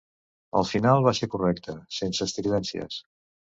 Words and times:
El 0.61 0.65
final 0.69 1.05
va 1.09 1.13
ser 1.19 1.29
correcte, 1.35 1.77
sense 2.01 2.29
estridències. 2.29 3.01